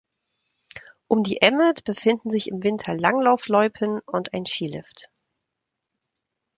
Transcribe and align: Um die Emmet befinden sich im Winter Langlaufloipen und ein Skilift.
Um 1.07 1.21
die 1.21 1.43
Emmet 1.43 1.83
befinden 1.83 2.31
sich 2.31 2.47
im 2.49 2.63
Winter 2.63 2.95
Langlaufloipen 2.97 3.99
und 4.07 4.33
ein 4.33 4.47
Skilift. 4.47 5.11